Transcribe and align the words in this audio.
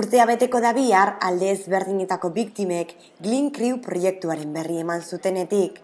Urtea 0.00 0.24
beteko 0.24 0.62
da 0.64 0.70
bihar 0.72 1.10
alde 1.26 1.50
ezberdinetako 1.52 2.30
biktimek 2.32 2.92
Glyn 3.20 3.50
Crew 3.52 3.82
proiektuaren 3.84 4.54
berri 4.54 4.78
eman 4.80 5.02
zutenetik. 5.04 5.74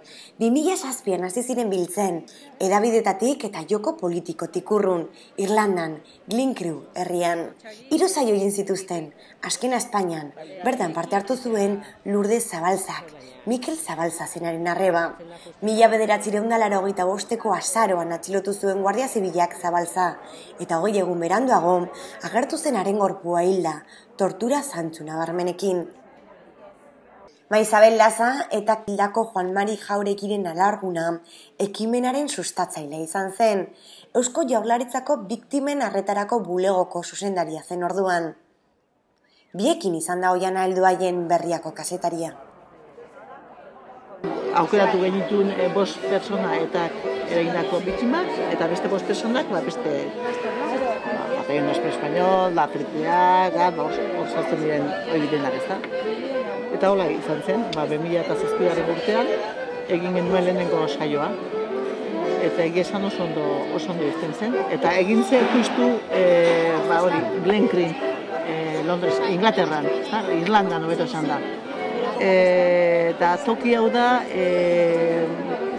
2006an 0.41 1.27
hasi 1.27 1.43
ziren 1.43 1.69
biltzen, 1.69 2.23
edabidetatik 2.69 3.45
eta 3.51 3.67
joko 3.69 3.93
politikotik 4.01 4.73
urrun, 4.73 5.03
Irlandan, 5.37 5.99
Glyn 6.33 6.55
Crew 6.57 6.79
herrian. 6.97 7.43
Hiru 7.91 8.09
saio 8.09 8.33
egin 8.39 8.57
zituzten, 8.57 9.11
askena 9.47 9.79
Espainian, 9.79 10.33
bertan 10.65 10.93
parte 10.93 11.17
hartu 11.17 11.37
zuen 11.37 11.79
Lurde 12.05 12.41
Zabalzak, 12.41 13.13
Mikel 13.47 13.77
Zabalza 13.79 14.27
zenaren 14.27 14.67
arreba. 14.67 15.05
Mila 15.63 15.87
bederatzireun 15.93 16.49
dalaro 16.51 16.81
hogeita 16.83 17.05
bosteko 17.07 17.53
azaroan 17.55 18.11
atxilotu 18.17 18.53
zuen 18.53 18.81
Guardia 18.83 19.07
Zibilak 19.07 19.55
Zabalza, 19.61 20.07
eta 20.59 20.81
hogei 20.81 20.99
egun 21.03 21.23
beranduago, 21.23 21.77
agertu 22.27 22.59
zenaren 22.59 22.99
gorpua 22.99 23.45
hilda, 23.47 23.77
tortura 24.19 24.63
zantzu 24.63 25.07
nabarmenekin. 25.07 25.85
Ma 27.47 27.61
Isabel 27.63 27.95
Laza 28.01 28.49
eta 28.51 28.81
kildako 28.83 29.23
Juan 29.31 29.53
Mari 29.55 29.77
Jaurekiren 29.79 30.49
alarguna 30.51 31.05
ekimenaren 31.63 32.27
sustatzailea 32.27 33.05
izan 33.05 33.31
zen, 33.31 33.63
Eusko 34.19 34.43
Jaurlaritzako 34.51 35.21
biktimen 35.31 35.87
arretarako 35.87 36.41
bulegoko 36.49 37.05
zuzendaria 37.07 37.63
zen 37.63 37.87
orduan. 37.87 38.33
Biekin 39.57 39.95
izan 39.95 40.21
da 40.21 40.35
hoian 40.35 40.57
heldu 40.57 40.83
berriako 41.29 41.73
kasetaria 41.73 42.35
aukeratu 44.57 45.01
genitun 45.03 45.51
e, 45.53 45.69
bost 45.75 46.01
persona 46.09 46.55
eta 46.57 46.87
eragindako 47.29 47.81
biktimak, 47.85 48.31
eta 48.53 48.69
beste 48.71 48.89
bost 48.93 49.09
personak, 49.09 49.51
ba, 49.53 49.61
beste 49.65 49.93
Batallón 51.37 51.69
Espe 51.75 51.91
Español, 51.93 52.55
ba, 52.57 52.69
hor 53.85 54.29
saltzen 54.33 54.63
diren 54.63 54.89
hori 55.13 55.29
denak 55.33 55.59
ez 55.61 55.67
da. 55.69 55.77
Eta 56.77 56.91
hola 56.93 57.11
izan 57.13 57.43
zen, 57.47 57.67
ba, 57.77 57.87
2000 57.93 58.25
eta 58.25 58.39
zazpidaren 58.41 58.91
urtean, 58.97 59.31
egin 59.99 60.19
genuen 60.21 60.49
lehenengo 60.49 60.87
saioa. 60.89 61.31
Eta 62.47 62.65
egia 62.65 62.83
esan 62.83 63.05
oso 63.05 63.25
ondo, 63.25 63.47
oso 63.77 63.93
ondo 63.93 64.07
izten 64.07 64.35
zen. 64.39 64.57
Eta 64.73 64.93
egin 65.03 65.25
zen 65.25 65.49
justu, 65.55 65.95
e, 66.11 66.27
ba, 66.89 67.03
hori, 67.07 67.23
Glen 67.45 67.69
Green, 67.73 67.95
Londres, 68.87 69.21
Inglaterran, 69.29 69.87
Irlanda 70.41 70.79
nobeto 70.79 71.05
esan 71.05 71.27
da 71.29 71.41
e, 72.21 73.13
eta 73.15 73.37
toki 73.45 73.75
hau 73.77 73.89
da 73.93 74.23
e, 74.31 75.27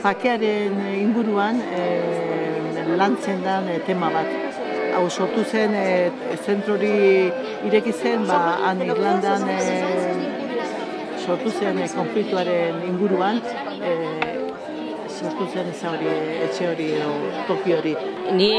jakearen 0.03 0.77
inguruan 0.97 1.61
e, 1.61 1.83
lantzen 2.97 3.43
den 3.45 3.69
e, 3.73 3.79
tema 3.87 4.11
bat. 4.13 4.29
Hau 4.97 5.05
sortu 5.09 5.43
zen 5.45 5.75
e, 5.77 5.87
zentrori 6.45 7.29
ireki 7.67 7.93
zen, 7.93 8.25
ba, 8.29 8.57
han 8.65 8.81
Irlandan 8.85 9.45
e, 9.49 9.59
sortu 11.25 11.51
zen 11.51 11.81
e, 11.83 11.89
konfliktuaren 11.93 12.81
inguruan, 12.87 13.41
e, 13.81 14.36
sortu 15.17 15.47
zen 15.53 15.69
ez 15.71 15.79
hori, 15.89 16.09
etxe 16.45 16.69
hori, 16.69 16.87
o, 17.01 17.11
toki 17.49 17.73
hori. 17.77 17.93
Ni 18.37 18.49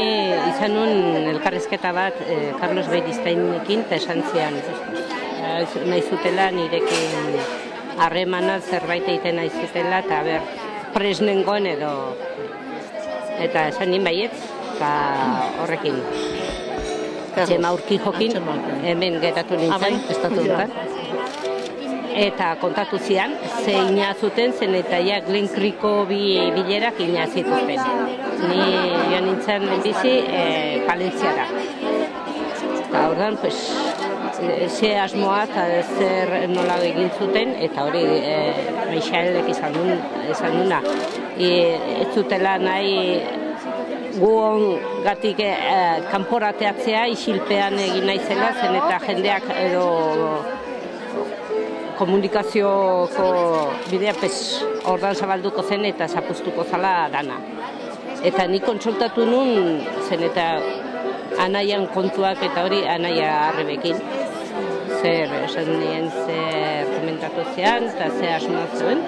izan 0.51 0.75
nun 0.75 1.29
elkarrezketa 1.33 1.91
bat 1.95 2.19
e, 2.25 2.39
Carlos 2.59 2.87
Beriztainekin 2.91 3.85
eta 3.87 3.99
esan 3.99 4.23
zian. 4.31 4.59
Nahi 5.89 6.01
zutela 6.03 6.49
nirekin 6.55 7.39
harremana 7.99 8.59
zerbait 8.59 9.07
egiten 9.07 9.39
naizitela 9.39 10.01
eta 10.05 10.21
ber 10.27 10.45
presnengoen 10.95 11.67
edo 11.73 11.91
eta 13.39 13.67
esan 13.73 13.91
nien 13.93 14.05
baiet 14.07 14.35
eta 14.75 14.91
horrekin 15.63 15.99
Txema 17.39 17.69
urki 17.75 17.99
jokin, 18.01 18.33
hemen 18.83 19.19
geratu 19.21 19.55
nintzen, 19.59 19.99
estatu 20.11 20.43
dutan. 20.43 20.73
Eta 22.19 22.55
kontatu 22.59 22.97
zian, 22.99 23.31
ze 23.63 23.75
zuten 24.19 24.51
zen 24.53 24.75
eta 24.75 24.97
ja 24.99 25.19
Glenkriko 25.21 26.05
bi 26.05 26.51
bilerak 26.55 26.99
ina 26.99 27.27
zituzten. 27.27 27.79
Ni 28.49 28.63
joan 29.11 29.25
nintzen 29.25 29.63
bizi 29.83 30.15
e, 30.27 30.83
Palentziara. 30.87 31.45
Eta 32.81 33.09
ordan, 33.09 33.37
pues, 33.37 33.55
ze 34.67 34.97
asmoa 34.99 35.43
eta 35.43 35.65
zer 35.97 36.49
nola 36.49 36.77
egin 36.83 37.09
zuten 37.17 37.55
eta 37.67 37.83
hori 37.87 38.03
e, 38.03 38.37
Michaelek 38.91 39.49
izan 39.51 39.73
duen 39.73 39.99
izan 40.31 40.55
duna 40.57 40.79
e, 41.37 41.51
ez 42.03 42.07
zutela 42.13 42.57
nahi 42.61 43.19
guon 44.19 44.79
gatik 45.03 45.43
e, 45.43 45.51
kanporateatzea 46.11 47.05
isilpean 47.15 47.77
egin 47.89 48.07
naizela 48.11 48.53
zen 48.61 48.79
eta 48.79 48.99
jendeak 49.07 49.51
edo 49.57 49.85
komunikazioko 51.99 53.25
bidea 53.89 54.13
pez 54.21 54.35
ordan 54.87 55.15
zabalduko 55.15 55.63
zen 55.67 55.83
eta 55.89 56.07
zapustuko 56.07 56.63
zala 56.63 56.93
dana. 57.11 57.39
Eta 58.23 58.45
ni 58.47 58.59
kontsultatu 58.63 59.25
nun 59.27 59.81
zen 60.07 60.23
eta 60.29 60.47
anaian 61.45 61.87
kontuak 61.93 62.43
eta 62.47 62.63
hori 62.67 62.81
anaia 62.95 63.31
arrebekin 63.49 63.99
zer 65.01 65.35
esan 65.43 65.69
nien 65.81 66.09
zer 66.25 66.89
komentatu 66.95 67.45
zean 67.55 67.89
eta 67.91 68.09
zer 68.15 68.33
asmoa 68.37 68.65
zuen 68.79 69.03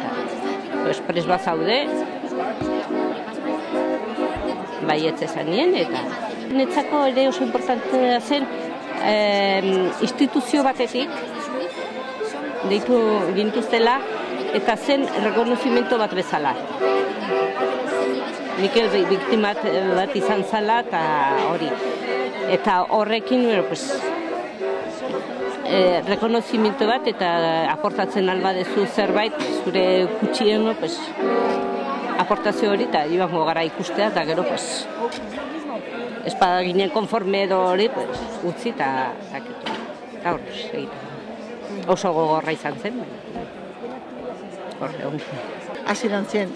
pues 0.84 1.02
pres 1.08 1.28
bat 1.32 1.48
zaude. 1.48 1.80
Bai 4.88 5.00
ez 5.08 5.20
esan 5.30 5.48
nien 5.48 5.76
eta. 5.86 6.04
Netzako 6.52 7.06
ere 7.14 7.30
oso 7.32 7.46
importantea 7.48 8.20
zen 8.20 8.48
eh, 9.08 9.62
instituzio 10.02 10.64
batetik 10.68 11.10
deitu 12.70 12.98
gintuztela 13.36 14.00
eta 14.54 14.76
zen 14.76 15.06
rekonozimento 15.24 15.98
bat 15.98 16.14
bezala. 16.14 16.54
Mikel 18.62 18.90
biktimat 19.10 19.62
bat 19.96 20.16
izan 20.16 20.44
zala 20.44 20.82
eta 20.86 21.02
hori. 21.50 21.70
Eta 22.52 22.82
horrekin 22.98 23.48
pues, 23.70 23.86
e, 25.66 26.02
rekonozimiento 26.08 26.88
bat 26.90 27.08
eta 27.08 27.32
aportatzen 27.72 28.30
alba 28.30 28.54
dezu 28.58 28.86
zerbait 28.86 29.38
zure 29.64 29.86
gutxieno 30.20 30.76
pues, 30.80 31.00
aportazio 32.20 32.72
hori 32.74 32.90
eta 32.90 33.06
ibango 33.08 33.46
gara 33.48 33.64
ikustea 33.66 34.12
eta 34.12 34.26
gero 34.30 34.44
pues, 34.50 34.68
espada 36.26 36.62
ginen 36.68 36.92
konforme 36.94 37.46
edo 37.48 37.64
hori 37.72 37.88
pues, 37.96 38.20
utzi 38.52 38.76
eta 38.76 38.92
eta 40.20 40.36
hori 40.36 40.90
oso 41.88 42.14
gogorra 42.14 42.52
izan 42.52 42.78
zen. 42.82 43.02
Horre 44.82 45.06
hori 45.06 45.24
hasi 45.92 46.10
zen 46.32 46.50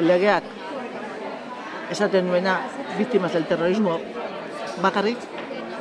legeak 0.00 0.44
esaten 1.90 2.26
nuena 2.26 2.60
biktimas 2.98 3.32
del 3.32 3.46
terrorismo 3.46 3.98
bakarrik 4.82 5.18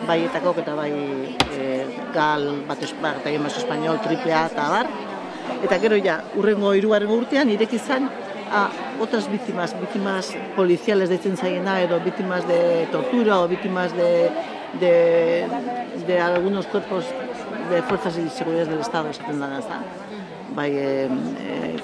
baietako 0.07 0.53
eta 0.61 0.75
bai 0.75 0.91
e, 0.91 1.85
gal 2.13 2.63
bat 2.67 2.79
bat 3.01 3.25
egin 3.25 3.45
espainol 3.45 3.99
triplea 3.99 4.45
eta 4.51 4.69
bar 4.69 4.87
eta 5.63 5.79
gero 5.79 5.97
ja 6.03 6.21
urrengo 6.35 6.73
hirugarren 6.73 7.11
urtean 7.11 7.49
ireki 7.49 7.75
izan 7.75 8.09
a 8.49 8.69
otras 9.01 9.29
víctimas, 9.29 9.75
víctimas 9.79 10.33
policiales 10.55 11.09
de 11.09 11.17
zaiena 11.17 11.81
edo 11.81 11.99
víctimas 11.99 12.47
de 12.47 12.87
tortura 12.91 13.41
o 13.41 13.47
víctimas 13.47 13.91
de 13.93 14.31
de 14.79 15.45
de 16.07 16.19
algunos 16.19 16.67
cuerpos 16.67 17.05
de 17.69 17.81
fuerzas 17.83 18.15
de 18.15 18.29
seguridad 18.29 18.65
del 18.65 18.79
estado 18.79 19.09
esaten 19.09 19.39
da 19.39 19.61
bai 20.55 20.71
e, 20.71 21.05
e, 21.05 21.77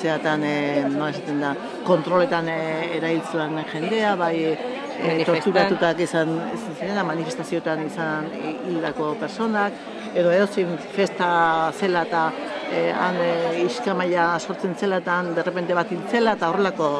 zeatan 0.00 0.42
e, 0.44 0.84
no 0.88 1.08
esaten 1.08 1.40
da 1.40 1.54
kontroletan 1.84 2.48
e, 2.48 2.96
erailtzen 2.96 3.56
jendea 3.72 4.14
bai 4.16 4.36
e, 4.44 5.24
torturatutak 5.26 6.00
izan 6.00 6.34
zirena, 6.78 7.04
manifestazioetan 7.04 7.86
izan 7.86 8.28
hildako 8.68 9.14
personak, 9.20 9.72
edo 10.14 10.32
edo 10.32 10.46
festa 10.94 11.72
zela 11.72 12.04
eta 12.08 12.24
e, 12.70 12.90
han 12.92 13.20
e, 13.20 13.30
iskamaia 13.64 14.38
sortzen 14.38 14.74
zela 14.74 15.00
eta 15.02 15.20
derrepente 15.36 15.74
bat 15.74 15.90
hiltzela 15.92 16.34
eta 16.38 16.50
horrelako 16.50 16.90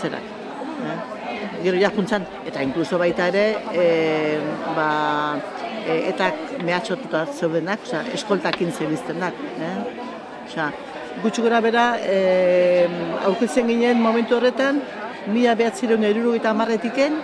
zerak. 0.00 0.34
Eh? 0.88 0.98
Gero 1.62 1.78
jakuntzan, 1.80 2.26
eta 2.46 2.62
inkluso 2.62 2.98
baita 2.98 3.26
ere, 3.32 3.46
e, 3.74 4.38
ba, 4.76 4.90
e, 5.86 5.96
eta 6.12 6.30
mehatxotuta 6.64 7.24
zeudenak, 7.32 7.82
oza, 7.86 8.02
eskoltak 8.14 8.60
intzebiztenak. 8.64 9.34
Eh? 9.58 9.74
Oza, 10.48 10.70
gutxu 11.22 11.42
gara 11.44 11.60
bera, 11.64 11.86
e, 12.00 12.86
aurkitzen 13.26 13.68
ginen 13.68 14.00
momentu 14.02 14.38
horretan, 14.38 14.80
mila 15.32 15.54
behatzireun 15.58 16.04
eruru 16.08 16.34
eta 16.38 16.52
amarretiken, 16.54 17.18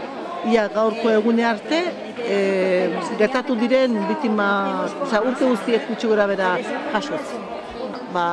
ia 0.51 0.67
gaurko 0.73 1.13
egune 1.15 1.47
arte, 1.49 1.81
e, 2.21 2.39
gertatu 3.21 3.57
diren 3.61 3.97
bitima, 4.11 4.49
oza, 5.07 5.23
urte 5.23 5.49
guztiek 5.49 5.89
gutxi 5.91 6.11
gora 6.11 6.27
bera 6.31 6.57
jasoz. 6.93 7.25
Ba, 8.15 8.27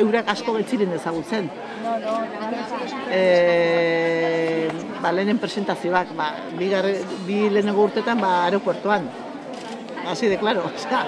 eurak 0.00 0.30
asko 0.32 0.54
getziren 0.56 0.94
ezagutzen. 0.96 1.50
E, 3.12 4.68
ba, 5.00 5.10
lehenen 5.12 5.40
presentazioak, 5.42 6.14
ba, 6.16 6.30
bi, 6.56 6.70
bi 7.26 7.42
lehenengo 7.50 7.84
urtetan, 7.88 8.20
ba, 8.22 8.44
aeropuertoan. 8.46 9.10
Así 10.08 10.28
de 10.28 10.38
claro, 10.38 10.64
osea, 10.76 11.06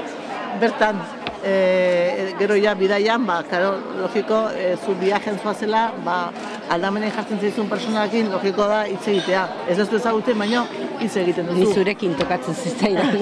bertan, 0.60 1.00
e, 1.44 2.34
gero 2.38 2.56
ja 2.56 2.74
bidaian, 2.74 3.26
ba, 3.26 3.42
karo, 3.48 3.76
logiko, 4.00 4.48
e, 4.50 4.76
zu 4.76 4.94
viajen 5.00 5.38
zoazela, 5.42 5.92
ba, 6.04 6.30
aldamenen 6.70 7.12
jartzen 7.12 7.40
zaizun 7.40 7.68
personakin, 7.68 8.30
logiko 8.32 8.68
da 8.70 8.84
hitz 8.86 9.06
egitea. 9.08 9.46
Ez 9.68 9.78
ez 9.78 9.88
du 9.90 9.98
ezagutzen, 9.98 10.38
baino 10.38 10.64
hitz 11.00 11.16
egiten 11.16 11.50
duzu. 11.50 11.58
Ni 11.58 11.74
zurekin 11.74 12.14
tokatzen 12.18 12.54
zitzaidan. 12.54 13.18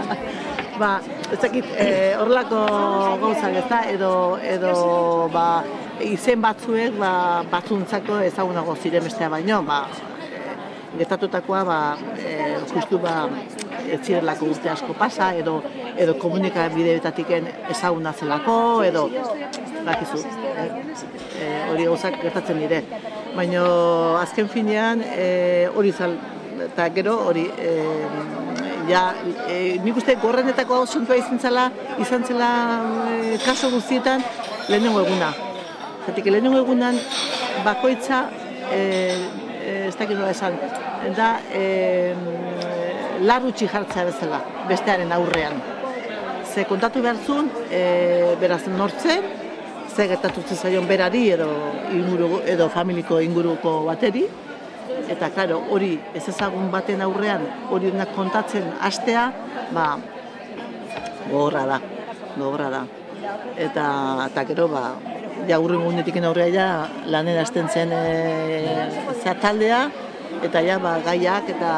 ba, 0.82 0.96
ez 1.32 1.40
dakit, 1.42 1.68
e, 1.76 1.88
horrelako 2.20 2.64
gauzak 3.22 3.60
ez 3.60 3.66
da, 3.70 3.82
edo, 3.92 4.12
edo, 4.42 4.74
ba, 5.34 5.48
izen 6.04 6.42
batzuek, 6.42 6.96
ba, 6.98 7.44
batzuntzako 7.52 8.22
ezagunago 8.30 8.76
ziren 8.80 9.04
bestea 9.04 9.30
baino, 9.32 9.62
ba, 9.66 9.84
gertatutakoa, 10.98 11.62
ba, 11.66 11.78
e, 12.18 12.56
justu, 12.72 12.98
ba, 13.02 13.28
ez 13.94 14.02
zirelako 14.06 14.50
urte 14.52 14.70
asko 14.70 14.94
pasa, 14.98 15.32
edo, 15.38 15.60
edo 15.96 16.16
komunikabideetatik 16.20 17.32
ezaguna 17.70 18.12
zelako, 18.12 18.56
edo, 18.84 19.08
bakizu, 19.84 20.20
e, 20.24 20.68
e, 21.40 21.50
hori 21.70 21.88
gauzak 21.90 22.20
gertatzen 22.22 22.60
dire. 22.62 22.82
Baina 23.34 23.64
azken 24.20 24.48
finean, 24.48 25.02
e, 25.02 25.68
hori 25.74 25.92
zal, 25.92 26.16
eta 26.68 26.88
gero 26.94 27.16
hori, 27.28 27.48
e, 27.58 27.72
ja, 28.88 29.04
e, 29.48 29.78
nik 29.84 29.98
uste 30.00 30.16
gorrenetako 30.22 30.80
hau 30.80 30.86
zuntua 30.86 31.18
izan 31.18 31.40
zela, 31.40 31.68
izan 32.02 32.24
zela 32.26 32.50
e, 33.14 33.38
kaso 33.44 33.70
guztietan 33.74 34.22
lehenengo 34.68 35.04
eguna. 35.04 35.32
Zatik, 36.04 36.28
lehenengo 36.28 36.60
egunan 36.64 36.98
bakoitza, 37.64 38.26
e, 38.70 38.80
e, 39.64 39.76
ez 39.88 39.96
dakit 39.96 40.16
nola 40.18 40.32
esan, 40.34 40.58
da 41.16 41.34
e, 41.52 41.64
larrutxi 43.28 43.68
jartzea 43.68 44.04
bezala, 44.10 44.40
bestearen 44.68 45.12
aurrean. 45.12 45.60
Ze 46.54 46.64
kontatu 46.70 47.02
behar 47.02 47.18
zuen, 47.26 47.50
e, 47.70 48.36
beraz 48.40 48.62
nortzen, 48.68 49.24
ze 49.94 50.08
gertatu 50.08 50.42
zaion 50.54 50.86
berari 50.86 51.30
edo, 51.30 51.48
inguru, 51.92 52.40
edo 52.46 52.68
familiko 52.68 53.20
inguruko 53.20 53.84
bateri, 53.86 54.26
eta 55.08 55.30
claro, 55.30 55.60
hori 55.70 55.98
ez 56.14 56.28
ezagun 56.28 56.70
baten 56.70 57.02
aurrean 57.02 57.46
hori 57.70 57.92
kontatzen 58.14 58.64
hastea, 58.80 59.32
ba 59.72 59.98
gogorra 61.30 61.66
da. 61.66 61.80
Gogorra 62.36 62.70
da. 62.70 62.86
Eta 63.56 63.84
eta 64.28 64.44
gero 64.44 64.68
ba 64.68 64.94
ja 65.48 65.58
urren 65.60 65.82
gunetik 65.84 66.16
aurrea 66.22 66.48
ja 66.48 66.66
lanen 67.06 67.38
hasten 67.38 67.68
zen 67.68 67.92
e, 67.92 69.34
taldea 69.40 69.90
eta 70.48 70.60
ja 70.64 70.78
ba 70.78 70.96
gaiak 71.04 71.48
eta 71.54 71.70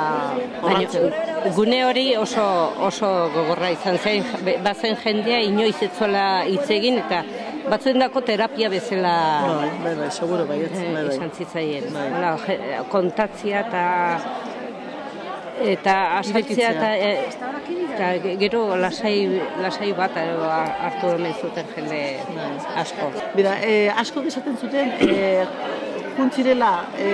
jorratzen. 0.62 1.12
Gune 1.56 1.82
hori 1.86 2.06
oso 2.18 2.44
oso 2.88 3.10
gogorra 3.34 3.70
izan 3.74 3.98
zen, 3.98 4.24
bazen 4.64 4.96
jendea 5.02 5.42
inoiz 5.46 5.76
etzola 5.88 6.26
hitz 6.50 6.66
egin 6.78 6.98
eta 7.04 7.22
batzuendako 7.70 8.22
terapia 8.26 8.70
bezala 8.70 9.14
bai, 9.46 9.70
bai, 9.84 9.94
bai, 10.00 10.10
seguro 10.10 10.46
bai, 10.46 10.60
ez, 10.66 10.72
bai, 10.72 10.92
bai. 10.94 11.14
izan 11.14 11.32
zitzaien. 11.38 11.88
Bai. 11.94 12.58
kontatzia 12.90 13.62
eta 13.66 13.86
eta 15.56 15.94
asaltzia 16.18 16.70
eta, 16.74 16.90
eta 17.96 18.34
gero 18.42 18.62
lasai, 18.76 19.40
lasai 19.62 19.92
bat 19.96 20.18
hartu 20.18 21.14
hemen 21.14 21.34
zuten 21.40 21.70
jende 21.74 22.02
bai. 22.34 22.50
asko. 22.82 23.10
Bira, 23.34 23.56
e, 23.62 23.88
asko 24.04 24.22
esaten 24.30 24.56
zuten, 24.60 24.92
e, 25.00 25.46
juntzirela 26.16 26.72
e, 26.98 27.10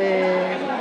e, 0.00 0.79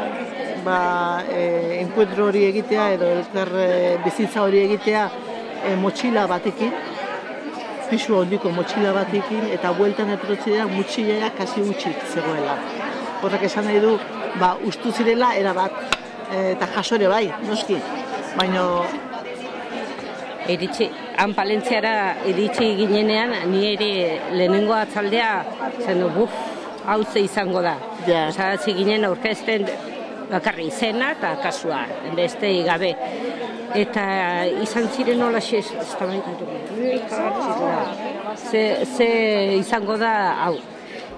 ba, 0.65 1.23
e, 1.29 1.79
enkuentro 1.81 2.27
hori 2.29 2.45
egitea 2.49 2.85
edo 2.95 3.09
elkar 3.17 3.51
e, 3.63 3.67
bizitza 4.03 4.43
hori 4.43 4.63
egitea 4.67 5.03
e, 5.65 5.75
motxila 5.75 6.25
batekin, 6.27 6.71
pisu 7.89 8.17
ondiko 8.19 8.51
motxila 8.53 8.93
batekin 8.93 9.49
eta 9.55 9.73
bueltan 9.77 10.13
etorotzi 10.15 10.53
dira 10.53 10.67
motxilea 10.69 11.31
kasi 11.37 11.65
utxik 11.65 12.05
zegoela. 12.13 12.57
Horrek 13.21 13.45
esan 13.49 13.67
nahi 13.67 13.81
du, 13.83 13.97
ba, 14.39 14.55
ustu 14.65 14.91
zirela 14.91 15.33
era 15.35 15.53
bat 15.53 15.97
eta 16.29 16.67
jasore 16.75 17.07
bai, 17.09 17.25
noski. 17.47 17.79
Baino 18.37 18.65
Eritxe, 20.49 20.87
han 21.21 21.33
palentziara 21.37 21.91
eritxe 22.25 22.71
ginenean, 22.79 23.35
ni 23.51 23.67
ere 23.73 23.89
lehenengo 24.33 24.73
atzaldea, 24.73 25.43
zen 25.83 26.01
buf, 26.15 26.33
hau 26.89 27.03
izango 27.21 27.61
da. 27.61 27.75
Ja. 28.07 28.23
Osa, 28.31 28.55
ginen 28.65 29.05
aurkezten 29.05 29.67
bakarri 30.29 30.67
izena 30.69 31.13
eta 31.17 31.35
kasua, 31.43 31.83
beste 32.17 32.51
gabe 32.67 32.93
eta 33.77 34.03
izan 34.63 34.87
ziren 34.95 35.21
hola 35.21 35.39
xe, 35.41 35.61
ze, 38.49 38.63
ze 38.85 39.09
izango 39.59 39.97
da, 39.97 40.13
hau, 40.45 40.55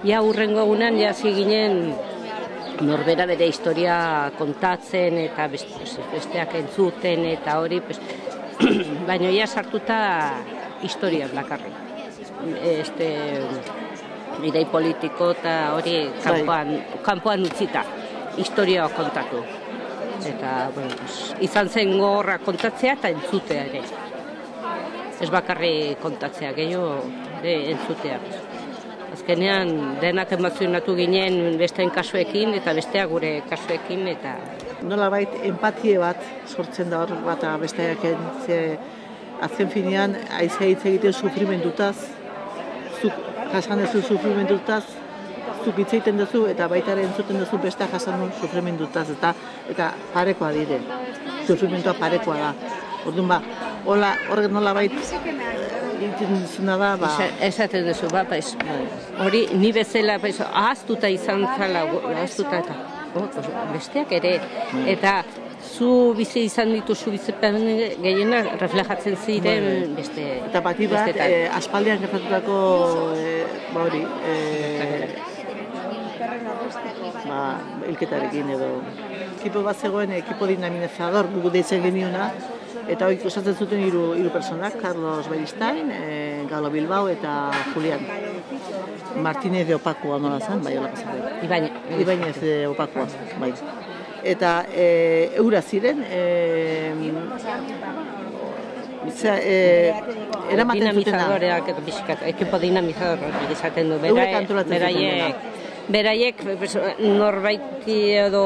ja 0.04 0.22
urrengo 0.22 0.64
egunan, 0.66 0.98
ja 1.00 1.12
ginen 1.14 1.94
norbera 2.82 3.26
bere 3.26 3.46
historia 3.46 4.30
kontatzen 4.38 5.18
eta 5.22 5.48
besteak 5.48 6.54
entzuten 6.60 7.24
eta 7.30 7.58
hori, 7.60 7.80
baina 9.08 9.30
ja 9.30 9.46
sartuta 9.46 9.98
historia 10.82 11.28
bakarri. 11.32 11.72
Este, 12.62 13.08
idei 14.42 14.64
politiko 14.66 15.30
eta 15.36 15.52
hori 15.76 15.94
bai. 16.08 16.22
kanpoan, 16.24 16.72
kanpoan 17.06 17.44
utzita, 17.46 17.84
historia 18.36 18.88
kontatu 18.88 19.42
eta 20.26 20.70
bueno, 20.74 20.94
pues, 20.96 21.34
izan 21.40 21.68
zen 21.68 21.96
gorra 21.98 22.38
kontatzea 22.38 22.96
eta 22.98 23.10
entzutea 23.10 23.66
ere. 23.66 23.82
Ez 25.22 25.30
bakarri 25.30 25.96
kontatzea, 26.02 26.52
gehiago 26.56 26.96
ere 27.40 27.54
entzutea. 27.72 28.18
Azkenean 29.12 29.98
denak 30.00 30.32
emozionatu 30.32 30.94
ginen 30.96 31.58
besteen 31.60 31.90
kasuekin 31.92 32.54
eta 32.56 32.72
bestea 32.74 33.04
gure 33.10 33.34
kasuekin 33.50 34.06
eta 34.14 34.36
nola 34.88 35.10
bait 35.12 35.34
empatie 35.46 35.98
bat 36.00 36.22
sortzen 36.46 36.90
da 36.90 37.02
hor 37.02 37.12
bat 37.26 37.44
besteak 37.60 38.06
ze 38.46 38.78
azken 39.40 39.68
finean 39.68 40.16
aizea 40.38 40.68
hitz 40.68 40.86
egiten 40.86 41.12
sufrimentutaz 41.12 41.96
zuk 43.02 43.12
jasan 43.52 43.80
ez 43.84 43.90
sufrimentutaz 44.06 44.84
zuk 45.64 45.78
hitz 45.78 45.90
egiten 45.92 46.18
duzu 46.20 46.44
eta 46.50 46.68
baita 46.68 46.92
ere 46.92 47.06
entzuten 47.08 47.38
duzu 47.42 47.58
beste 47.62 47.88
jasan 47.92 48.20
du 48.20 48.30
sufrimendutaz 48.40 49.08
eta 49.16 49.34
eta 49.70 49.92
parekoa 50.14 50.52
dire. 50.52 50.80
Sufrimentua 51.46 51.94
parekoa 51.98 52.38
da. 52.38 52.54
Orduan 53.06 53.28
ba, 53.28 53.42
hola, 53.86 54.14
horrek 54.30 54.50
nola 54.52 54.74
bait 54.74 54.94
egiten 56.02 56.40
duzuna 56.42 56.76
da, 56.78 56.96
ba... 56.96 57.10
Esaten 57.40 57.86
duzu, 57.86 58.10
ba, 58.12 58.24
pues, 58.28 58.56
hori 59.22 59.46
ni 59.58 59.72
bezala, 59.72 60.18
pues, 60.22 60.40
ahaztuta 60.40 61.10
izan 61.10 61.46
zala, 61.56 61.86
ahaztuta 62.14 62.58
eta, 62.62 62.76
oh, 63.14 63.28
besteak 63.72 64.12
ere, 64.18 64.36
bai. 64.72 64.84
eta 64.96 65.22
zu 65.62 66.12
bizi 66.16 66.46
izan 66.48 66.72
dituzu 66.74 67.12
bizipen 67.14 67.58
gehiena 68.02 68.42
reflejatzen 68.60 69.16
ziren 69.16 69.68
bai. 69.68 69.90
beste 70.00 70.24
eta 70.48 70.62
bati 70.64 70.88
bat 70.90 71.20
eh, 71.26 71.48
aspaldian 71.58 72.02
gertatutako 72.02 72.56
eh, 73.16 73.44
ba 73.74 73.84
hori 73.86 74.02
eh, 74.26 75.06
ba, 77.26 77.42
ilketarekin 77.88 78.50
edo 78.56 78.70
ekipo 79.40 79.62
bat 79.66 79.76
zegoen 79.76 80.12
ekipo 80.18 80.46
dinamizador 80.50 81.30
gugu 81.34 81.52
deitzen 81.56 81.82
geniuna 81.82 82.30
eta 82.88 83.06
hori 83.06 83.18
osatzen 83.30 83.54
zuten 83.54 83.82
hiru 83.84 84.02
hiru 84.18 84.30
personak 84.34 84.78
Carlos 84.80 85.28
Beristain, 85.30 85.90
e, 85.90 86.46
Galo 86.50 86.70
Bilbao 86.70 87.08
eta 87.08 87.50
Julian 87.74 88.02
Martínez 89.22 89.66
de 89.68 89.74
Opakua 89.74 90.18
nola 90.18 90.40
zen, 90.40 90.62
bai 90.64 90.76
hola 90.78 90.90
pasatu. 90.90 91.44
Ibain, 91.46 91.68
Ibainez 92.00 92.40
de 92.40 92.66
Opakua, 92.66 93.06
bai. 93.40 93.52
Eta 94.24 94.64
e, 94.70 95.32
eura 95.36 95.62
ziren, 95.62 96.04
e, 96.08 97.12
Zera, 99.10 99.38
e, 99.42 99.92
eramaten 100.54 100.94
zutena. 100.94 101.26
Dinamizadoreak, 101.26 102.22
ekipo 102.30 102.58
dinamizadoreak 102.62 103.50
izaten 103.50 103.90
du. 103.90 103.98
Beraiek, 103.98 105.36
beraiek 105.88 106.40
norbaiti 107.00 107.98
edo 108.22 108.44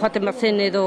joaten 0.00 0.24
batzen 0.30 0.60
edo 0.60 0.84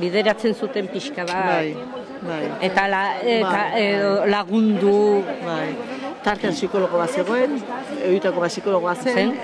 bideratzen 0.00 0.54
zuten 0.54 0.88
pixka 0.92 1.24
da. 1.28 1.42
Bai, 1.46 1.74
bai. 2.22 2.42
Eta, 2.66 2.86
la, 2.90 3.02
eta 3.22 3.52
bai, 3.52 3.82
edo, 3.84 4.12
lagundu. 4.26 4.98
Bai. 5.44 5.68
Tartean 6.24 6.52
psikologo 6.52 6.98
bat 6.98 7.12
zegoen, 7.14 7.54
egitako 8.02 8.42
bat 8.42 8.50
psikologo 8.52 8.88
bat 8.88 9.04
zen. 9.06 9.36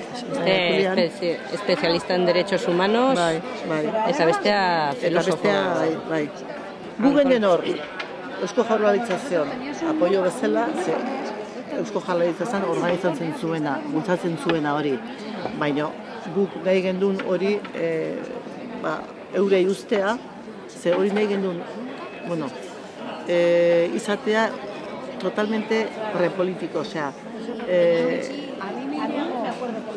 Eh, 0.44 1.36
espezialista 1.54 2.16
en 2.18 2.26
derechos 2.26 2.66
humanos. 2.68 3.14
Bai, 3.18 3.38
bai. 3.70 3.84
Eta 4.10 4.26
bestea 4.26 4.62
filosofo. 4.98 5.48
Eta 5.48 5.68
bestea, 5.78 6.00
bai, 6.10 6.26
bai. 6.26 6.64
Gu 6.98 7.14
genen 7.20 7.46
hor, 7.46 7.62
Eusko 8.42 8.64
Jaurlaritzazion, 8.68 9.48
apoio 9.94 10.22
bezala, 10.26 10.66
ze, 10.84 10.94
Eusko 11.78 12.00
Jaurlaritza 12.00 12.46
zen 12.46 12.64
organizatzen 12.68 13.34
zuena, 13.40 13.78
bultzatzen 13.92 14.36
zuena 14.42 14.74
hori. 14.78 14.94
Baina 15.60 15.88
guk 16.34 16.60
nahi 16.64 16.82
gendun 16.84 17.18
hori 17.28 17.56
e, 17.74 17.88
ba, 18.82 18.98
eure 19.34 19.60
ustea, 19.70 20.16
ze 20.68 20.94
hori 20.94 21.12
nahi 21.16 21.26
gendun 21.34 21.60
bueno, 22.28 22.48
e, 23.28 23.90
izatea 23.94 24.48
totalmente 25.20 25.86
repolitiko, 26.18 26.80
osea, 26.80 27.12
e, 27.68 27.78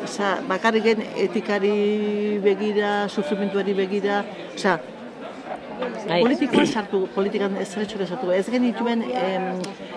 osea, 0.04 0.36
bakarriken 0.48 1.02
etikari 1.16 2.38
begira, 2.44 3.08
sufrimentuari 3.08 3.74
begira, 3.74 4.22
osea, 4.54 4.78
Bai. 5.78 6.20
politikoa 6.22 6.64
sartu, 6.66 7.02
politikan 7.14 7.56
ez 7.60 7.68
zerretxura 7.68 8.06
sartu, 8.06 8.30
ez 8.34 8.46
genituen 8.50 9.02
em, 9.06 9.46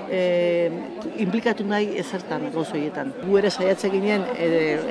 em, 0.09 0.75
implikatu 1.25 1.65
nahi 1.67 1.95
ezertan 2.01 2.49
gauza 2.53 2.75
horietan. 2.75 3.13
Gu 3.23 3.37
ere 3.41 3.51
saiatze 3.51 3.89
ginen, 3.93 4.25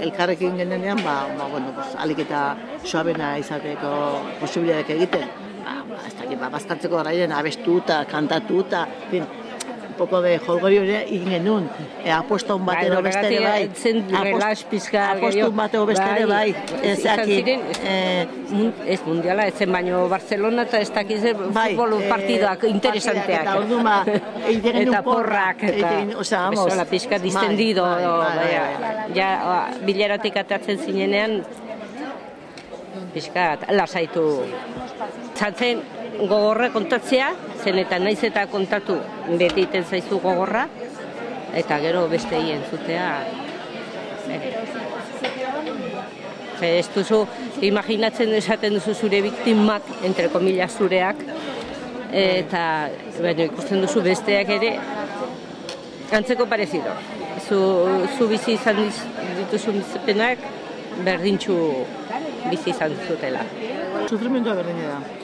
elkarrekin 0.06 0.56
genenean, 0.61 1.02
ba, 1.04 1.20
ba, 1.38 1.49
bueno, 1.52 1.75
pues, 1.76 1.94
alik 2.04 2.25
eta 2.26 2.42
suabena 2.85 3.37
izateko 3.38 3.92
posibilidadeak 4.40 4.94
egiten. 4.97 5.28
Ba, 5.64 5.76
ba, 5.90 6.00
ez 6.09 6.14
dakit, 6.16 6.38
ba, 6.40 6.50
bazkantzeko 6.56 7.02
garairen 7.02 7.32
abestuta, 7.37 8.04
kantatuta, 8.11 8.87
en 9.04 9.11
fin, 9.14 9.28
poco 10.00 10.21
de 10.25 10.38
jolgori 10.40 10.78
hori 10.80 10.95
egin 11.00 11.28
genuen. 11.35 11.66
E, 12.04 12.11
apuesta 12.14 12.54
un 12.57 12.64
batero 12.66 12.97
Bai, 13.00 13.02
bestere 13.11 13.40
bai. 13.45 13.71
zen 13.76 13.99
relax 14.11 14.64
pizka 14.71 15.11
Apostu 15.12 15.47
un 15.50 15.57
batero 15.59 15.85
bestere 15.87 16.25
bai. 16.30 16.54
Ez 16.83 16.99
izan 16.99 17.21
dakit, 17.21 17.45
ziren, 17.45 17.61
eh, 17.85 18.26
mun- 18.50 18.75
ez 18.87 19.00
mundiala, 19.07 19.47
ez 19.50 19.54
zen 19.61 19.73
baino 19.73 20.07
Barcelona 20.09 20.62
eta 20.69 20.80
ez 20.80 20.90
dakiz 20.95 21.23
Bai, 21.52 21.75
futbol 21.76 21.99
eh, 22.00 22.09
partidoak 22.09 22.64
interesanteak. 22.71 23.47
Eta 23.50 24.04
egiten 24.49 24.62
genuen 24.62 24.88
eta 24.88 25.02
porrak, 25.07 25.62
eta 25.69 25.90
osea, 26.19 26.40
vamos. 26.49 26.64
Besola 26.66 26.85
pixka 26.88 27.19
distendido, 27.19 27.85
Bai, 27.85 28.04
bai, 28.04 28.19
bai, 28.19 28.37
bai, 28.37 28.59
bai, 28.59 28.95
bai. 29.04 29.14
ja, 29.14 29.69
bileratik 29.87 30.37
atatzen 30.37 30.78
zinenean, 30.78 31.42
pixka 33.14 33.59
lasaitu. 33.75 34.25
Zaten 35.37 35.80
gogorra 36.28 36.70
kontatzea, 36.74 37.32
zen 37.64 37.78
eta 37.80 37.98
naiz 37.98 38.22
eta 38.24 38.46
kontatu 38.50 38.96
beti 39.38 39.64
iten 39.66 39.84
zaizu 39.84 40.20
gogorra, 40.20 40.66
eta 41.54 41.78
gero 41.80 42.08
beste 42.08 42.36
entzutea. 42.36 43.06
eh. 44.30 44.56
Ez 46.60 46.88
duzu, 46.94 47.26
imaginatzen 47.64 48.34
esaten 48.36 48.74
duzu 48.74 48.94
zure 48.94 49.22
biktimak, 49.22 49.82
entre 50.04 50.28
komillas 50.28 50.76
zureak, 50.76 51.16
eta 52.12 52.90
baina 53.22 53.46
ikusten 53.48 53.80
duzu 53.80 54.02
besteak 54.04 54.48
ere 54.58 54.74
antzeko 56.12 56.46
parezido. 56.46 56.92
Zu, 57.48 57.60
zu 58.18 58.28
bizi 58.28 58.52
izan 58.58 58.82
dituzun 59.38 59.80
bizipenak 59.80 60.38
berdintxu 61.06 61.56
bizi 62.50 62.74
izan 62.74 62.92
zutela. 63.08 63.46
Sufrimendua 64.08 64.54
berdina 64.60 64.92
da. 64.92 65.19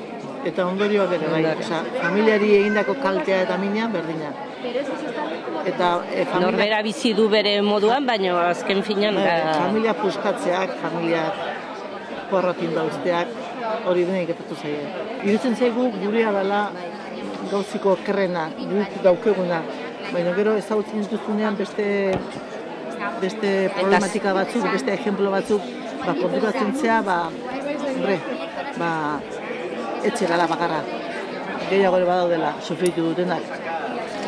Eta 0.47 0.67
ondorioak 0.71 1.13
ere 1.17 1.31
bai. 1.33 1.43
Osea, 1.53 1.81
familiari 1.99 2.53
egindako 2.61 2.95
kaltea 3.03 3.43
eta 3.47 3.57
mina 3.59 3.89
berdina. 3.93 4.33
Eta 5.67 5.89
e, 6.13 6.25
familia, 6.25 6.43
Norbera 6.45 6.83
bizi 6.87 7.13
du 7.19 7.29
bere 7.33 7.57
moduan, 7.67 8.07
baina 8.07 8.37
azken 8.51 8.83
finan 8.87 9.19
da... 9.19 9.37
familia 9.59 9.95
puskatzeak, 9.99 10.77
familia 10.83 11.25
porratin 12.31 12.75
dauzteak, 12.75 13.33
hori 13.91 14.05
dena 14.07 14.23
iketatu 14.27 14.59
zaie. 14.61 14.85
Irutzen 15.27 15.57
zaigu 15.57 15.89
gurea 15.99 16.35
dela 16.39 16.61
gauziko 17.51 17.97
okerrena, 17.97 18.49
guk 18.61 19.01
daukeguna. 19.07 19.63
Baina 20.13 20.35
gero 20.39 20.55
ezagutzen 20.61 21.03
dituzunean 21.03 21.59
beste 21.59 21.89
beste 23.21 23.51
problematika 23.75 24.35
batzuk, 24.37 24.67
beste 24.73 24.95
ejemplo 24.95 25.31
batzuk, 25.35 25.63
ba, 26.05 26.15
kontratatzen 26.21 26.73
zea, 26.81 27.01
ba, 27.07 27.19
hombre, 27.31 28.19
ba, 28.79 28.91
etxe 30.11 30.27
gara 30.31 30.47
bakarra. 30.47 30.81
Gehiago 31.71 31.97
ere 31.99 32.07
badaudela, 32.07 32.53
sufritu 32.63 33.09
dutenak. 33.11 33.43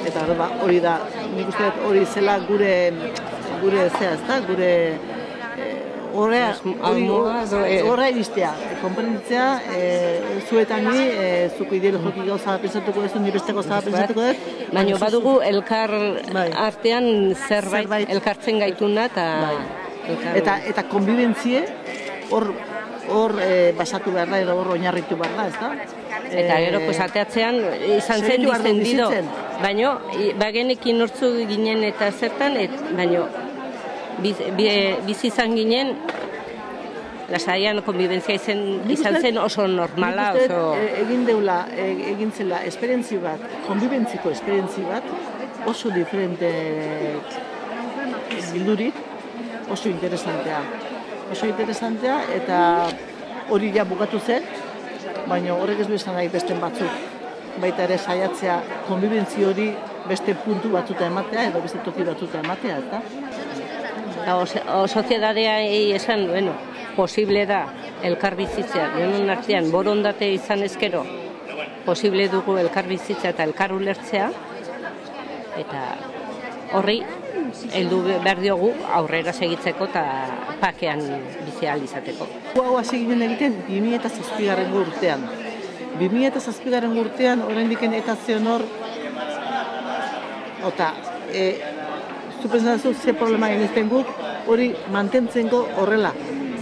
Eta 0.08 0.24
ba, 0.38 0.48
hori 0.64 0.80
da, 0.80 0.96
nik 1.36 1.48
uste 1.52 1.70
hori 1.86 2.04
zela 2.06 2.38
gure, 2.48 2.74
gure 3.62 3.88
zea? 3.98 4.40
Gure, 4.46 4.70
eh, 5.58 5.78
horrea, 6.14 6.52
hori, 6.62 7.02
Asmoa, 7.04 7.34
edo, 7.44 7.58
eh, 7.66 7.82
horra 7.84 8.06
iristea, 8.10 8.52
konprenditzea, 8.80 9.46
e, 9.76 9.82
zuetan 10.48 10.86
ni, 10.88 11.02
e, 11.12 11.50
zuko 11.58 11.74
ideologiki 11.76 12.24
gauza 12.26 12.56
pentsatuko 12.62 13.02
duzu, 13.04 13.20
ni 13.20 13.30
beste 13.34 13.52
gauza 13.52 13.80
pentsatuko 13.84 14.24
dut. 14.30 14.46
Baina 14.72 14.96
badugu 14.98 15.34
elkar 15.44 15.92
Bai. 16.32 16.48
artean 16.64 17.04
zerbait, 17.36 17.84
Zerbait. 17.84 18.10
elkartzen 18.16 18.58
gaituna 18.64 19.04
eta... 19.12 19.26
Bai. 19.44 19.58
elkar- 20.08 20.36
Eta, 20.40 20.56
eta 20.72 20.82
konbibentzie, 20.88 21.66
hor, 22.30 22.48
hor 23.10 23.34
e, 23.42 23.72
basatu 23.78 24.12
behar 24.14 24.30
da, 24.30 24.40
edo 24.44 24.56
hor 24.60 24.74
oinarritu 24.76 25.16
behar 25.16 25.36
da, 25.36 25.46
ez 25.48 25.56
da? 25.58 25.72
Eta 26.28 26.60
gero, 26.60 26.80
pues, 26.84 26.98
ateatzean 27.00 27.58
izan 27.96 28.24
zen 28.24 28.46
bizitzen. 28.80 29.28
Baina, 29.62 29.96
bagenekin 30.38 30.98
nortzu 31.00 31.32
ginen 31.48 31.84
eta 31.88 32.10
zertan, 32.12 32.56
et, 32.60 32.74
baina, 32.96 33.24
biz, 34.22 34.36
bi, 34.58 34.68
bizi 35.06 35.30
izan 35.32 35.56
ginen, 35.56 35.94
lasaian 37.28 37.82
konbibentzia 37.84 38.54
Nik 38.56 38.94
izan 38.98 39.20
zen 39.20 39.38
oso 39.38 39.66
normala, 39.68 40.30
oso... 40.32 40.60
egin 41.02 41.26
deula, 41.28 41.58
egin 41.76 42.32
zela 42.32 42.62
esperientzi 42.68 43.18
bat, 43.22 43.42
konbibentziko 43.66 44.32
esperientzi 44.32 44.84
bat, 44.88 45.04
oso 45.68 45.92
diferente 45.92 46.52
bildurik, 48.52 48.94
oso 49.70 49.88
interesantea. 49.88 50.62
Oso 51.32 51.46
interesantea 51.46 52.22
eta 52.34 52.58
hori 53.52 53.70
ja 53.74 53.84
bukatu 53.84 54.18
zen, 54.18 54.44
baina 55.28 55.54
horrek 55.54 55.84
ez 55.84 55.88
du 55.88 55.94
esan 55.98 56.16
nahi 56.16 56.28
besten 56.32 56.60
batzuk. 56.60 57.06
Baita 57.60 57.84
ere 57.84 57.98
saiatzea 57.98 58.60
konbibentzi 58.88 59.44
hori 59.44 59.68
beste 60.08 60.34
puntu 60.44 60.72
batzuta 60.72 61.06
ematea 61.06 61.48
edo 61.50 61.60
beste 61.64 61.82
toki 61.84 62.06
batzuta 62.06 62.40
ematea, 62.44 62.78
eta 62.86 63.02
Eta 64.28 64.36
o, 64.36 64.82
o 64.82 64.86
esan, 65.96 66.26
bueno, 66.28 66.52
posible 66.96 67.46
da 67.46 67.66
elkar 68.02 68.34
bizitzea, 68.36 68.90
denon 68.96 69.30
artean 69.30 69.70
borondate 69.70 70.28
izan 70.32 70.62
ezkero, 70.62 71.04
posible 71.86 72.28
dugu 72.28 72.58
elkar 72.58 72.86
bizitzea 72.86 73.30
eta 73.30 73.44
elkar 73.44 73.72
ulertzea, 73.72 74.30
eta 75.56 75.84
horri 76.72 77.02
heldu 77.72 78.02
behar 78.06 78.40
diogu 78.40 78.70
aurrera 78.94 79.32
segitzeko 79.32 79.88
eta 79.88 80.02
pakean 80.60 81.00
bizi 81.46 81.68
izateko. 81.84 82.26
Hau 82.56 82.76
hasi 82.78 82.98
ginen 83.04 83.22
egiten 83.22 83.62
2007 83.68 84.74
urtean. 84.82 85.24
2007 85.98 86.98
urtean 87.00 87.42
oraindik 87.42 87.82
eta 87.82 88.16
zeon 88.26 88.46
hor 88.46 88.64
Ota, 90.58 90.92
e, 91.32 91.60
zu 92.42 92.48
pentsatzen 92.48 92.94
ze 92.94 93.12
problema 93.14 93.48
genizten 93.48 93.88
guk 93.88 94.06
hori 94.46 94.74
mantentzeko 94.90 95.68
horrela. 95.76 96.12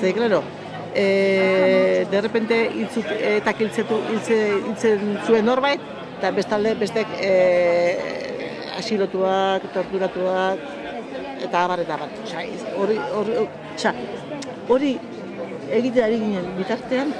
Ze, 0.00 0.12
claro, 0.12 0.42
e, 0.94 2.06
de 2.10 2.20
repente 2.20 2.70
hiltzut, 2.74 3.06
eta 3.08 3.54
hiltzetu, 3.58 4.00
hiltze, 4.10 4.36
hiltzen 4.66 5.18
zuen 5.26 5.46
norbait, 5.46 5.80
eta 6.18 6.30
bestalde 6.36 6.74
bestek 6.80 7.08
e, 7.20 8.35
asilotuak, 8.78 9.66
torturatuak, 9.74 10.58
eta 11.44 11.64
abar 11.64 11.80
eta 11.80 11.94
abar. 11.94 12.08
Hori, 12.76 12.98
hori, 13.18 13.36
hori 14.68 14.92
egite 15.70 16.02
ari 16.04 16.18
ginen 16.22 16.50
bitartean, 16.58 17.12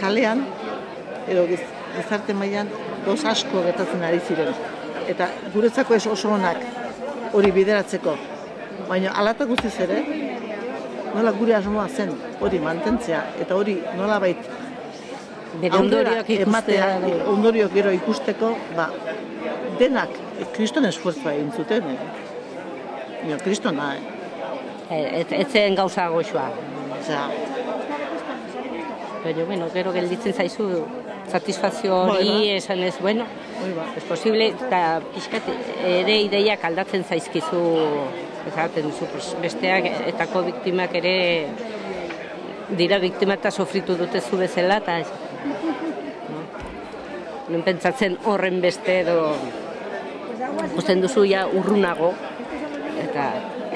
kalean, 0.00 0.44
edo 1.28 1.46
giz- 1.50 1.68
gizarte 1.96 2.34
mailan 2.34 2.68
goz 3.04 3.22
asko 3.24 3.62
gertatzen 3.66 4.02
ari 4.04 4.20
ziren. 4.20 4.54
Eta 5.08 5.28
guretzako 5.54 5.94
ez 5.94 6.06
oso 6.06 6.32
onak 6.34 6.58
hori 7.32 7.50
bideratzeko. 7.54 8.16
Baina 8.88 9.12
alata 9.18 9.46
guztiz 9.46 9.74
ere, 9.80 10.02
nola 11.14 11.32
gure 11.32 11.54
asmoa 11.56 11.88
zen 11.88 12.12
hori 12.40 12.58
mantentzea, 12.60 13.22
eta 13.40 13.56
hori 13.56 13.78
nola 13.96 14.18
bait 14.20 14.50
Bere 15.60 15.78
ondorioak 15.78 16.30
ikustea. 16.30 16.88
ondorioak 17.32 17.72
gero 17.72 17.92
ikusteko, 17.94 18.52
ba, 18.76 18.90
denak 19.80 20.10
kriston 20.56 20.84
esfuerzua 20.88 21.32
egin 21.36 21.52
zuten. 21.56 21.90
Eh? 21.92 21.98
Baina, 23.22 23.38
kristona, 23.44 23.94
eh? 23.96 25.20
Ez, 25.20 25.26
ez 25.32 25.46
zen 25.50 25.74
gauza 25.74 26.08
goxua. 26.12 26.50
Osea, 27.00 27.24
Baina, 29.24 29.44
bueno, 29.44 29.66
gero 29.74 29.92
gelditzen 29.92 30.32
zaizu 30.32 30.68
satisfazio 31.26 31.96
hori 32.12 32.28
ba. 32.28 32.54
esan 32.54 32.84
ez, 32.86 32.94
bueno, 33.00 33.24
ba. 33.76 33.88
Es 33.96 34.04
posible, 34.04 34.52
eta 34.54 35.00
pixkat 35.14 35.48
ere 35.84 36.20
ideiak 36.28 36.62
aldatzen 36.68 37.02
zaizkizu, 37.04 37.62
ezaten 38.46 38.86
duzu, 38.86 39.08
besteak 39.42 39.88
etako 40.12 40.44
biktimak 40.46 40.94
ere 41.00 41.16
dira 42.78 43.00
biktima 43.02 43.34
eta 43.34 43.50
sofritu 43.50 43.96
dute 43.98 44.20
zu 44.20 44.38
bezala, 44.38 44.78
eta? 44.84 45.00
Non 47.48 47.62
pentsatzen 47.62 48.16
horren 48.26 48.60
beste 48.60 49.00
edo 49.04 49.36
ikusten 50.72 51.02
duzu 51.04 51.24
ja 51.30 51.46
urrunago, 51.46 52.12
eta 53.02 53.28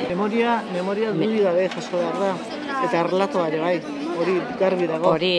Memoria, 0.08 0.62
memoria 0.72 1.10
duri 1.12 1.42
gabe 1.44 1.68
jaso 1.68 1.98
behar 1.98 2.16
da. 2.18 2.30
Eta 2.86 3.00
erlatoa 3.02 3.48
ere 3.50 3.58
bai, 3.60 3.74
hori 4.18 4.38
garbi 4.58 4.86
dago. 4.88 5.10
hori 5.12 5.34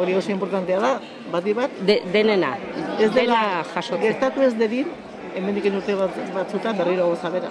hori 0.00 0.14
oso 0.14 0.30
importantea 0.32 0.80
da, 0.80 0.90
bati 1.30 1.52
bat, 1.54 1.70
De, 1.86 2.00
denena, 2.12 2.56
ez 2.98 3.10
dela 3.14 3.62
jasotzen. 3.74 4.00
gertatu 4.02 4.42
ez 4.42 4.54
dedin, 4.58 4.88
hemendik 5.36 5.66
urte 5.72 5.94
bat, 5.94 6.16
batzutan 6.34 6.78
berriro 6.78 7.06
gauza 7.10 7.30
bera. 7.30 7.50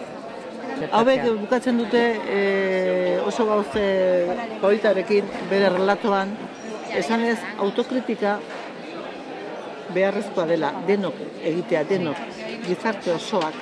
Hauek 0.91 1.25
bukatzen 1.41 1.77
dute 1.77 2.01
e, 2.31 3.19
oso 3.27 3.45
gauze 3.45 3.83
politarekin 4.61 5.27
bere 5.49 5.69
relatoan, 5.69 6.31
esanez 6.95 7.37
autokritika 7.59 8.39
beharrezkoa 9.93 10.45
dela, 10.47 10.71
denok 10.87 11.15
egitea, 11.43 11.83
denok, 11.89 12.17
gizarte 12.67 13.11
osoak, 13.13 13.53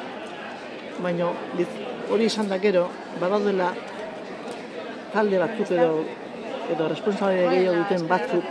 baina 1.03 1.29
hori 2.09 2.25
esan 2.25 2.49
da 2.49 2.57
gero, 2.59 2.87
badaudela 3.21 3.71
talde 5.13 5.39
batzuk 5.39 5.71
edo 5.71 6.03
edo 6.73 6.87
responsabilitate 6.91 7.55
gehiago 7.55 7.77
duten 7.83 8.07
batzuk 8.09 8.43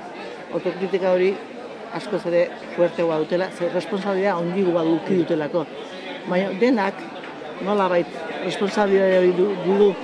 autokritika 0.56 1.10
hori 1.12 1.34
askoz 1.96 2.22
ere 2.30 2.46
fuerteagoa 2.76 3.18
dutela, 3.22 3.50
ze 3.58 3.68
responsabilitatea 3.74 4.36
ondigoa 4.40 4.82
duki 4.84 5.18
dutelako. 5.22 5.66
Baina 6.28 6.50
denak 6.60 6.94
nolabait 7.64 8.06
responsabilitatea 8.44 9.20
hori 9.20 9.32
du- 9.36 9.54
dugu 9.64 9.94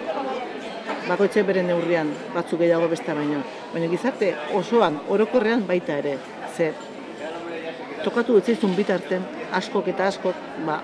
bakoitze 1.08 1.42
bere 1.42 1.62
neurrian, 1.66 2.12
batzuk 2.34 2.60
gehiago 2.60 2.88
beste 2.88 3.14
baino. 3.14 3.40
Baina 3.72 3.88
gizarte 3.90 4.34
osoan, 4.54 5.00
orokorrean 5.08 5.64
baita 5.66 5.96
ere, 5.98 6.18
ze 6.56 6.72
tokatu 8.04 8.36
utzaizun 8.40 8.74
bitarten, 8.76 9.22
askok 9.52 9.88
eta 9.92 10.06
askok, 10.10 10.34
ba, 10.66 10.80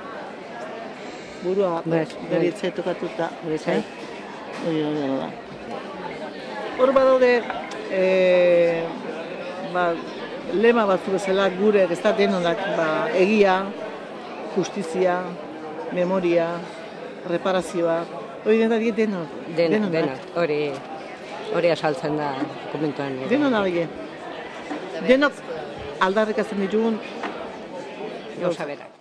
burua 1.43 1.83
Bai, 1.85 2.05
bai. 2.05 2.29
beritze 2.31 2.71
tokatuta. 2.75 3.31
Hori 3.45 3.59
zait. 3.59 3.85
Hori 4.67 4.83
hori 4.83 5.03
hori 5.05 5.19
da. 5.21 5.29
Hor 6.79 6.93
badaude, 6.95 7.33
e, 7.91 8.03
ba, 9.75 9.89
lema 10.55 10.87
batzu 10.87 11.15
bezala 11.17 11.49
gure 11.59 11.87
ez 11.91 12.01
da 12.03 12.13
denonak, 12.13 12.63
ba, 12.77 12.89
egia, 13.15 13.59
justizia, 14.57 15.21
memoria, 15.93 16.49
reparazioa, 17.29 18.01
hori 18.45 18.59
dena 18.63 18.79
die 18.79 18.93
denok. 18.93 19.37
Den, 19.57 19.75
denok. 19.77 19.91
dena, 19.93 20.15
hori, 20.37 20.61
hori 21.55 21.71
asaltzen 21.75 22.17
da 22.17 22.33
dokumentuan. 22.73 23.19
Denok 23.31 23.53
da 23.53 23.63
hori. 23.67 23.87
Denok 25.07 25.33
aldarrikatzen 26.01 26.61
ditugun 26.67 27.01
Gauza 28.39 28.65
berak. 28.67 28.98